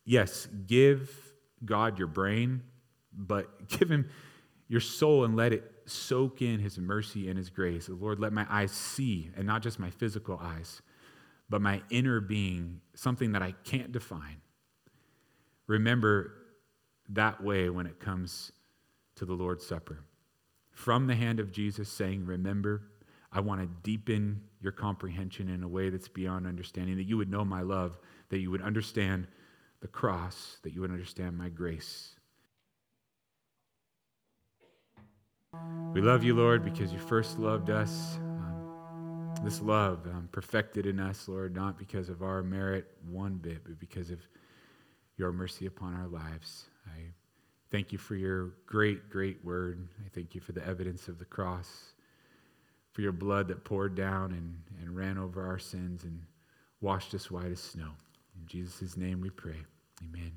Yes, 0.06 0.48
give 0.68 1.16
God 1.64 1.98
your 1.98 2.08
brain, 2.08 2.64
but 3.14 3.68
give 3.80 3.90
Him 3.90 4.10
your 4.70 4.80
soul 4.80 5.26
and 5.26 5.36
let 5.36 5.52
it 5.52 5.70
soak 5.86 6.42
in 6.42 6.60
His 6.60 6.78
mercy 6.78 7.28
and 7.28 7.38
His 7.38 7.50
grace. 7.50 7.90
Lord, 7.90 8.20
let 8.20 8.32
my 8.32 8.46
eyes 8.50 8.72
see, 8.72 9.30
and 9.36 9.46
not 9.46 9.62
just 9.62 9.80
my 9.80 9.90
physical 9.90 10.40
eyes 10.42 10.82
but 11.50 11.62
my 11.62 11.82
inner 11.90 12.22
being, 12.22 12.80
something 12.94 13.32
that 13.32 13.42
I 13.42 13.54
can't 13.64 13.92
define. 13.92 14.42
Remember 15.68 16.34
that 17.10 17.44
way 17.44 17.70
when 17.70 17.88
it 17.88 18.00
comes 18.00 18.52
to 19.16 19.26
the 19.26 19.34
Lord's 19.34 19.66
Supper. 19.66 20.04
From 20.72 21.08
the 21.08 21.16
hand 21.16 21.40
of 21.40 21.52
Jesus, 21.52 21.90
saying, 21.90 22.26
Remember, 22.26 22.84
I 23.32 23.42
want 23.42 23.62
to 23.62 23.68
deepen 23.84 24.42
your 24.62 24.72
comprehension 24.72 25.50
in 25.50 25.64
a 25.64 25.68
way 25.68 25.90
that's 25.90 26.08
beyond 26.08 26.48
understanding, 26.48 26.96
that 26.98 27.04
you 27.04 27.18
would 27.18 27.30
know 27.30 27.44
my 27.44 27.62
love, 27.62 27.98
that 28.30 28.40
you 28.40 28.52
would 28.52 28.62
understand 28.62 29.28
the 29.82 29.88
cross, 29.88 30.58
that 30.64 30.74
you 30.74 30.82
would 30.82 30.92
understand 30.92 31.38
my 31.38 31.50
grace. 31.50 32.16
We 35.94 36.02
love 36.02 36.24
you, 36.24 36.36
Lord, 36.36 36.64
because 36.64 36.94
you 36.94 37.00
first 37.00 37.40
loved 37.40 37.70
us 37.70 38.20
this 39.44 39.62
love 39.62 40.06
um, 40.06 40.28
perfected 40.32 40.86
in 40.86 41.00
us, 41.00 41.28
Lord, 41.28 41.56
not 41.56 41.78
because 41.78 42.10
of 42.10 42.22
our 42.22 42.44
merit 42.44 42.88
one 43.10 43.36
bit, 43.36 43.64
but 43.64 43.80
because 43.80 44.12
of 44.12 44.20
your 45.18 45.32
mercy 45.32 45.66
upon 45.66 45.96
our 45.96 46.08
lives. 46.08 46.66
I 46.88 47.00
thank 47.72 47.92
you 47.92 47.98
for 47.98 48.16
your 48.16 48.54
great, 48.66 49.10
great 49.10 49.44
word. 49.44 49.88
I 50.06 50.10
thank 50.10 50.36
you 50.36 50.42
for 50.42 50.52
the 50.52 50.66
evidence 50.66 51.08
of 51.08 51.20
the 51.20 51.26
cross, 51.26 51.94
for 52.92 53.02
your 53.02 53.12
blood 53.12 53.48
that 53.48 53.64
poured 53.64 53.96
down 53.96 54.32
and, 54.34 54.62
and 54.82 54.96
ran 54.96 55.18
over 55.18 55.46
our 55.48 55.60
sins 55.60 56.04
and 56.04 56.22
washed 56.82 57.14
us 57.14 57.32
white 57.32 57.52
as 57.52 57.60
snow. 57.60 57.92
In 58.40 58.46
Jesus' 58.48 58.98
name 58.98 59.22
we 59.22 59.30
pray. 59.30 59.58
Amen. 60.04 60.32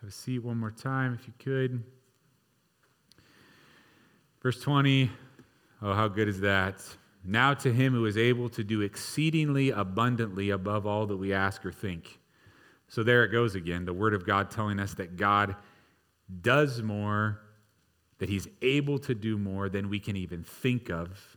Have 0.00 0.10
a 0.10 0.12
seat 0.12 0.40
one 0.40 0.58
more 0.58 0.70
time 0.70 1.14
if 1.14 1.26
you 1.26 1.32
could. 1.38 1.82
Verse 4.42 4.60
20. 4.60 5.08
Oh, 5.82 5.94
how 5.94 6.08
good 6.08 6.26
is 6.26 6.40
that? 6.40 6.82
Now 7.24 7.54
to 7.54 7.72
him 7.72 7.92
who 7.92 8.06
is 8.06 8.18
able 8.18 8.48
to 8.50 8.64
do 8.64 8.80
exceedingly 8.80 9.70
abundantly 9.70 10.50
above 10.50 10.84
all 10.84 11.06
that 11.06 11.16
we 11.16 11.32
ask 11.32 11.64
or 11.64 11.70
think. 11.70 12.18
So 12.88 13.04
there 13.04 13.24
it 13.24 13.28
goes 13.28 13.54
again, 13.54 13.84
the 13.84 13.92
word 13.92 14.14
of 14.14 14.26
God 14.26 14.50
telling 14.50 14.80
us 14.80 14.94
that 14.94 15.16
God 15.16 15.54
does 16.40 16.82
more, 16.82 17.40
that 18.18 18.28
he's 18.28 18.48
able 18.60 18.98
to 19.00 19.14
do 19.14 19.38
more 19.38 19.68
than 19.68 19.88
we 19.88 20.00
can 20.00 20.16
even 20.16 20.42
think 20.42 20.90
of, 20.90 21.36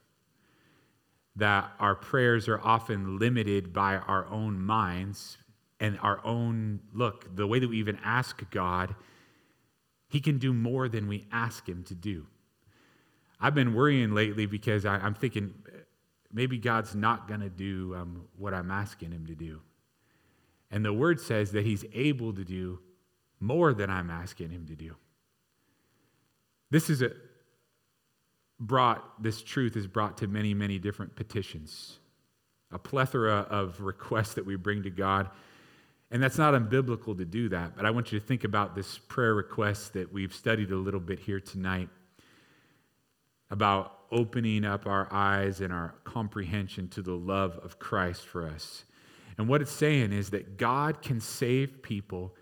that 1.35 1.71
our 1.79 1.95
prayers 1.95 2.47
are 2.47 2.59
often 2.61 3.19
limited 3.19 3.71
by 3.71 3.97
our 3.97 4.25
own 4.27 4.59
minds 4.59 5.37
and 5.79 5.99
our 6.01 6.25
own 6.25 6.79
look, 6.91 7.35
the 7.35 7.45
way 7.45 7.59
that 7.59 7.69
we 7.69 7.77
even 7.77 7.99
ask 8.03 8.49
God, 8.49 8.95
he 10.09 10.19
can 10.19 10.39
do 10.39 10.53
more 10.53 10.89
than 10.89 11.07
we 11.07 11.27
ask 11.31 11.69
him 11.69 11.83
to 11.83 11.93
do. 11.93 12.25
I've 13.39 13.55
been 13.55 13.73
worrying 13.73 14.13
lately 14.13 14.45
because 14.45 14.85
I, 14.85 15.05
am 15.05 15.13
thinking 15.13 15.53
maybe 16.31 16.57
God's 16.57 16.95
not 16.95 17.27
going 17.27 17.41
to 17.41 17.49
do 17.49 17.95
um, 17.95 18.27
what 18.37 18.53
I'm 18.53 18.71
asking 18.71 19.11
him 19.11 19.25
to 19.27 19.35
do. 19.35 19.61
And 20.71 20.83
the 20.83 20.93
word 20.93 21.19
says 21.19 21.51
that 21.51 21.65
he's 21.65 21.85
able 21.93 22.33
to 22.33 22.43
do 22.43 22.79
more 23.39 23.73
than 23.73 23.89
I'm 23.89 24.09
asking 24.09 24.49
him 24.49 24.65
to 24.67 24.75
do. 24.75 24.95
This 26.71 26.89
is 26.89 27.01
a 27.01 27.11
brought, 28.59 29.21
this 29.21 29.41
truth 29.41 29.75
is 29.75 29.87
brought 29.87 30.17
to 30.17 30.27
many, 30.27 30.53
many 30.53 30.79
different 30.79 31.15
petitions, 31.15 31.99
a 32.71 32.79
plethora 32.79 33.47
of 33.49 33.79
requests 33.81 34.33
that 34.33 34.45
we 34.45 34.55
bring 34.55 34.83
to 34.83 34.89
God. 34.89 35.29
And 36.11 36.21
that's 36.21 36.37
not 36.37 36.53
unbiblical 36.53 37.17
to 37.17 37.25
do 37.25 37.49
that, 37.49 37.75
but 37.75 37.85
I 37.85 37.91
want 37.91 38.11
you 38.11 38.19
to 38.19 38.25
think 38.25 38.43
about 38.43 38.75
this 38.75 38.97
prayer 38.97 39.33
request 39.33 39.93
that 39.93 40.11
we've 40.11 40.33
studied 40.33 40.71
a 40.71 40.75
little 40.75 40.99
bit 40.99 41.19
here 41.19 41.39
tonight 41.39 41.89
about 43.55 43.93
opening 44.11 44.65
up 44.65 44.85
our 44.85 45.07
eyes 45.11 45.61
and 45.61 45.71
our 45.71 45.95
comprehension 46.03 46.89
to 46.89 47.01
the 47.01 47.15
love 47.15 47.57
of 47.63 47.79
Christ 47.79 48.25
for 48.25 48.45
us. 48.45 48.83
And 49.37 49.47
what 49.47 49.61
it's 49.61 49.71
saying 49.71 50.11
is 50.11 50.31
that 50.31 50.57
God 50.57 51.01
can 51.01 51.21
save 51.21 51.81
people 51.81 52.35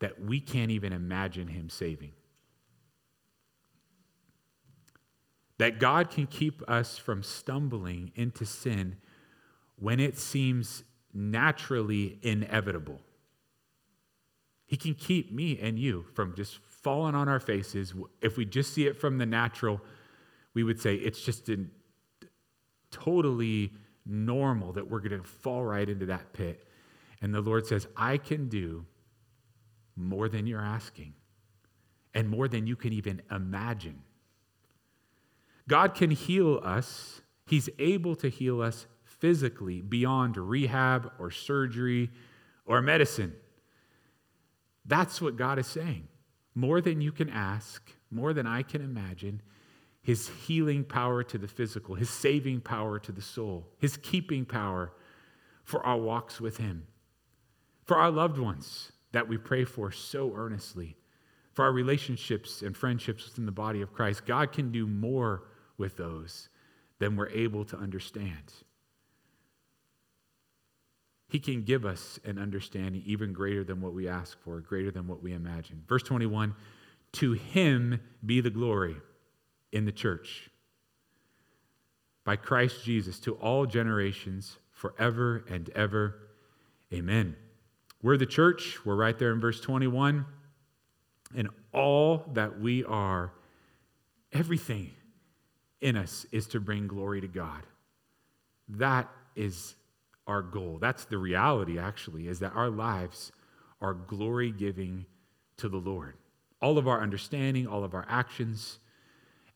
that 0.00 0.22
we 0.22 0.38
can't 0.38 0.70
even 0.70 0.92
imagine 0.92 1.48
Him 1.48 1.70
saving. 1.70 2.12
That 5.56 5.80
God 5.80 6.10
can 6.10 6.26
keep 6.26 6.62
us 6.68 6.98
from 6.98 7.22
stumbling 7.22 8.12
into 8.14 8.44
sin 8.44 8.96
when 9.76 9.98
it 9.98 10.18
seems 10.18 10.84
naturally 11.14 12.18
inevitable. 12.20 13.00
He 14.66 14.76
can 14.76 14.94
keep 14.94 15.32
me 15.32 15.58
and 15.58 15.78
you 15.78 16.04
from 16.12 16.36
just 16.36 16.58
falling 16.82 17.14
on 17.14 17.30
our 17.30 17.40
faces 17.40 17.94
if 18.20 18.36
we 18.36 18.44
just 18.44 18.74
see 18.74 18.86
it 18.86 19.00
from 19.00 19.16
the 19.16 19.26
natural 19.26 19.80
we 20.54 20.64
would 20.64 20.80
say 20.80 20.94
it's 20.94 21.20
just 21.20 21.48
in, 21.48 21.70
totally 22.90 23.72
normal 24.06 24.72
that 24.72 24.90
we're 24.90 25.00
going 25.00 25.20
to 25.20 25.26
fall 25.26 25.64
right 25.64 25.88
into 25.88 26.06
that 26.06 26.32
pit. 26.32 26.64
And 27.22 27.34
the 27.34 27.40
Lord 27.40 27.66
says, 27.66 27.86
I 27.96 28.16
can 28.16 28.48
do 28.48 28.86
more 29.96 30.28
than 30.28 30.46
you're 30.46 30.60
asking 30.60 31.14
and 32.14 32.28
more 32.28 32.48
than 32.48 32.66
you 32.66 32.76
can 32.76 32.92
even 32.92 33.22
imagine. 33.30 34.02
God 35.68 35.94
can 35.94 36.10
heal 36.10 36.60
us, 36.64 37.22
He's 37.46 37.68
able 37.78 38.14
to 38.16 38.28
heal 38.28 38.62
us 38.62 38.86
physically 39.02 39.80
beyond 39.80 40.36
rehab 40.36 41.12
or 41.18 41.30
surgery 41.30 42.10
or 42.64 42.80
medicine. 42.80 43.34
That's 44.84 45.20
what 45.20 45.36
God 45.36 45.58
is 45.58 45.66
saying. 45.66 46.08
More 46.54 46.80
than 46.80 47.00
you 47.00 47.12
can 47.12 47.28
ask, 47.28 47.90
more 48.10 48.32
than 48.32 48.46
I 48.46 48.62
can 48.62 48.82
imagine 48.82 49.42
his 50.02 50.28
healing 50.28 50.84
power 50.84 51.22
to 51.22 51.38
the 51.38 51.48
physical, 51.48 51.94
his 51.94 52.10
saving 52.10 52.60
power 52.60 52.98
to 52.98 53.12
the 53.12 53.22
soul, 53.22 53.66
his 53.78 53.96
keeping 53.96 54.44
power 54.44 54.92
for 55.62 55.84
our 55.84 55.98
walks 55.98 56.40
with 56.40 56.56
him, 56.56 56.86
for 57.84 57.96
our 57.96 58.10
loved 58.10 58.38
ones 58.38 58.92
that 59.12 59.28
we 59.28 59.36
pray 59.36 59.64
for 59.64 59.90
so 59.90 60.32
earnestly, 60.34 60.96
for 61.52 61.64
our 61.64 61.72
relationships 61.72 62.62
and 62.62 62.76
friendships 62.76 63.26
within 63.26 63.46
the 63.46 63.52
body 63.52 63.82
of 63.82 63.92
Christ. 63.92 64.24
God 64.24 64.52
can 64.52 64.72
do 64.72 64.86
more 64.86 65.44
with 65.76 65.96
those 65.96 66.48
than 66.98 67.16
we're 67.16 67.28
able 67.28 67.64
to 67.66 67.76
understand. 67.76 68.52
He 71.28 71.38
can 71.38 71.62
give 71.62 71.84
us 71.84 72.18
an 72.24 72.38
understanding 72.38 73.02
even 73.06 73.32
greater 73.32 73.64
than 73.64 73.80
what 73.80 73.94
we 73.94 74.08
ask 74.08 74.40
for, 74.42 74.60
greater 74.60 74.90
than 74.90 75.06
what 75.06 75.22
we 75.22 75.32
imagine. 75.32 75.84
Verse 75.88 76.02
21 76.02 76.54
To 77.12 77.32
him 77.32 78.00
be 78.24 78.40
the 78.40 78.50
glory 78.50 78.96
in 79.72 79.84
the 79.84 79.92
church 79.92 80.50
by 82.24 82.36
Christ 82.36 82.84
Jesus 82.84 83.18
to 83.20 83.34
all 83.34 83.66
generations 83.66 84.58
forever 84.72 85.44
and 85.48 85.68
ever. 85.70 86.16
Amen. 86.92 87.36
We're 88.02 88.16
the 88.16 88.26
church. 88.26 88.78
We're 88.84 88.96
right 88.96 89.18
there 89.18 89.32
in 89.32 89.40
verse 89.40 89.60
21. 89.60 90.24
And 91.36 91.48
all 91.72 92.24
that 92.34 92.60
we 92.60 92.84
are, 92.84 93.32
everything 94.32 94.90
in 95.80 95.96
us 95.96 96.26
is 96.32 96.46
to 96.48 96.60
bring 96.60 96.86
glory 96.86 97.20
to 97.20 97.28
God. 97.28 97.62
That 98.68 99.08
is 99.36 99.74
our 100.26 100.42
goal. 100.42 100.78
That's 100.80 101.04
the 101.04 101.18
reality, 101.18 101.78
actually, 101.78 102.28
is 102.28 102.40
that 102.40 102.54
our 102.54 102.70
lives 102.70 103.32
are 103.80 103.94
glory 103.94 104.50
giving 104.50 105.06
to 105.58 105.68
the 105.68 105.78
Lord. 105.78 106.14
All 106.60 106.78
of 106.78 106.86
our 106.86 107.00
understanding, 107.00 107.66
all 107.66 107.84
of 107.84 107.94
our 107.94 108.06
actions, 108.08 108.78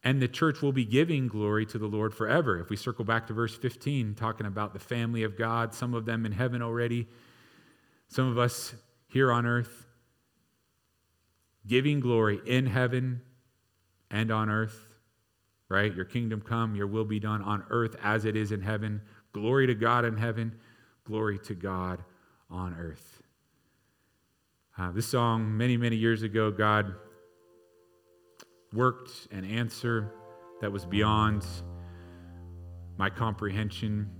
and 0.05 0.21
the 0.21 0.29
church 0.29 0.61
will 0.61 0.73
be 0.73 0.85
giving 0.85 1.27
glory 1.29 1.65
to 1.65 1.79
the 1.79 1.87
Lord 1.87 2.15
forever. 2.15 2.61
If 2.61 2.69
we 2.69 2.77
circle 2.77 3.07
back 3.07 3.27
to 3.29 3.33
verse 3.33 3.57
15, 3.57 4.15
talking 4.15 4.47
about 4.47 4.75
the 4.75 4.79
family 4.79 5.23
of 5.23 5.37
God, 5.37 5.73
some 5.73 5.95
of 5.95 6.05
them 6.05 6.27
in 6.27 6.33
heaven 6.33 6.61
already, 6.61 7.09
some 8.09 8.29
of 8.29 8.37
us 8.37 8.75
here 9.09 9.33
on 9.33 9.47
earth, 9.47 9.87
giving 11.67 12.01
glory 12.01 12.39
in 12.45 12.67
heaven 12.67 13.23
and 14.11 14.31
on 14.31 14.51
earth, 14.51 14.79
right? 15.71 15.95
Your 15.95 16.05
kingdom 16.05 16.43
come, 16.43 16.75
your 16.75 16.87
will 16.87 17.07
be 17.07 17.19
done 17.19 17.41
on 17.41 17.65
earth 17.71 17.97
as 18.03 18.27
it 18.27 18.37
is 18.37 18.53
in 18.53 18.61
heaven. 18.61 19.01
Glory 19.33 19.67
to 19.67 19.75
God 19.75 20.05
in 20.05 20.19
heaven, 20.19 20.55
glory 21.05 21.39
to 21.39 21.55
God 21.55 22.05
on 22.51 22.77
earth. 22.79 23.23
Uh, 24.77 24.93
this 24.93 25.07
song, 25.07 25.57
many, 25.57 25.79
many 25.79 25.97
years 25.97 26.23
ago, 26.23 26.51
God 26.51 26.95
worked 28.75 29.29
an 29.31 29.45
answer 29.45 30.13
that 30.61 30.71
was 30.71 30.85
beyond 30.85 31.45
my 32.97 33.09
comprehension. 33.09 34.11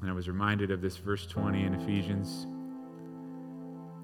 And 0.00 0.10
I 0.10 0.12
was 0.12 0.28
reminded 0.28 0.70
of 0.70 0.80
this 0.80 0.96
verse 0.96 1.26
20 1.26 1.64
in 1.64 1.74
Ephesians, 1.74 2.46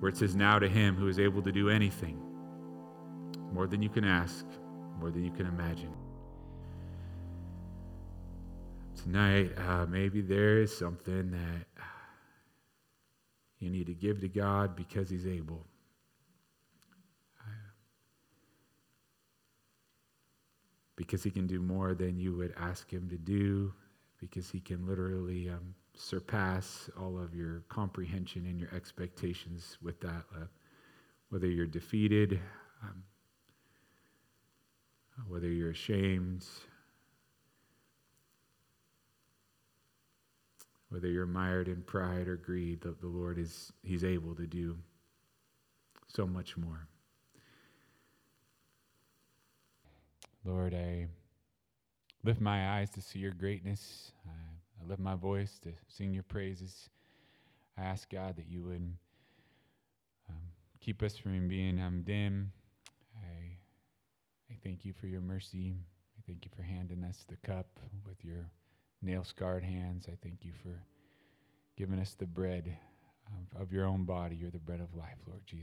where 0.00 0.08
it 0.08 0.16
says, 0.16 0.36
Now 0.36 0.58
to 0.58 0.68
him 0.68 0.94
who 0.94 1.08
is 1.08 1.18
able 1.18 1.42
to 1.42 1.52
do 1.52 1.68
anything, 1.68 2.20
more 3.52 3.66
than 3.66 3.82
you 3.82 3.88
can 3.88 4.04
ask, 4.04 4.44
more 4.98 5.10
than 5.10 5.24
you 5.24 5.30
can 5.30 5.46
imagine. 5.46 5.92
Tonight, 9.02 9.52
uh, 9.58 9.86
maybe 9.86 10.20
there 10.20 10.58
is 10.58 10.76
something 10.76 11.30
that 11.30 11.82
you 13.58 13.70
need 13.70 13.86
to 13.86 13.94
give 13.94 14.20
to 14.20 14.28
God 14.28 14.76
because 14.76 15.08
he's 15.08 15.26
able. 15.26 15.64
Because 20.96 21.22
he 21.22 21.30
can 21.30 21.46
do 21.46 21.60
more 21.60 21.94
than 21.94 22.18
you 22.18 22.34
would 22.34 22.54
ask 22.58 22.90
him 22.90 23.08
to 23.08 23.16
do, 23.16 23.72
because 24.18 24.50
he 24.50 24.60
can 24.60 24.86
literally 24.86 25.48
um, 25.50 25.74
surpass 25.94 26.88
all 26.98 27.18
of 27.18 27.34
your 27.34 27.62
comprehension 27.68 28.46
and 28.46 28.58
your 28.58 28.74
expectations 28.74 29.76
with 29.82 30.00
that. 30.00 30.24
Uh, 30.34 30.46
whether 31.28 31.46
you're 31.46 31.66
defeated, 31.66 32.40
um, 32.82 33.02
whether 35.28 35.48
you're 35.48 35.70
ashamed, 35.70 36.44
whether 40.88 41.08
you're 41.08 41.26
mired 41.26 41.68
in 41.68 41.82
pride 41.82 42.28
or 42.28 42.36
greed, 42.36 42.80
the, 42.80 42.94
the 43.00 43.06
Lord 43.06 43.38
is 43.38 43.72
He's 43.82 44.04
able 44.04 44.34
to 44.36 44.46
do 44.46 44.76
so 46.06 46.26
much 46.26 46.56
more. 46.56 46.86
Lord, 50.46 50.74
I 50.74 51.08
lift 52.22 52.40
my 52.40 52.78
eyes 52.78 52.90
to 52.90 53.02
see 53.02 53.18
your 53.18 53.32
greatness. 53.32 54.12
I, 54.26 54.30
I 54.80 54.88
lift 54.88 55.00
my 55.00 55.16
voice 55.16 55.58
to 55.64 55.72
sing 55.88 56.14
your 56.14 56.22
praises. 56.22 56.88
I 57.76 57.82
ask 57.82 58.08
God 58.08 58.36
that 58.36 58.46
you 58.48 58.62
would 58.62 58.92
um, 60.28 60.42
keep 60.80 61.02
us 61.02 61.16
from 61.16 61.48
being 61.48 61.80
um, 61.80 62.02
dim. 62.02 62.52
I, 63.16 63.56
I 64.52 64.56
thank 64.62 64.84
you 64.84 64.92
for 64.92 65.08
your 65.08 65.20
mercy. 65.20 65.74
I 66.16 66.22
thank 66.28 66.44
you 66.44 66.50
for 66.56 66.62
handing 66.62 67.02
us 67.02 67.24
the 67.28 67.36
cup 67.44 67.66
with 68.06 68.24
your 68.24 68.48
nail 69.02 69.24
scarred 69.24 69.64
hands. 69.64 70.06
I 70.08 70.16
thank 70.22 70.44
you 70.44 70.52
for 70.62 70.80
giving 71.76 71.98
us 71.98 72.14
the 72.14 72.26
bread 72.26 72.76
of, 73.26 73.62
of 73.62 73.72
your 73.72 73.84
own 73.86 74.04
body. 74.04 74.36
You're 74.36 74.50
the 74.50 74.58
bread 74.58 74.80
of 74.80 74.94
life, 74.94 75.18
Lord 75.26 75.42
Jesus. 75.44 75.54